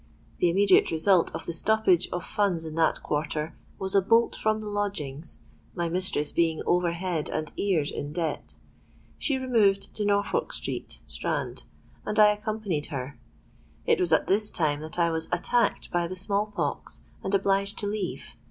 [0.39, 4.59] The immediate result of the stoppage of funds in that quarter was a bolt from
[4.59, 5.41] the lodgings,
[5.75, 8.57] my mistress being over head and ears in debt.
[9.19, 11.65] She removed to Norfolk Street, Strand:
[12.03, 13.19] and I accompanied her.
[13.85, 17.77] It was at this time that I was attacked by the small pox, and obliged
[17.77, 18.37] to leave.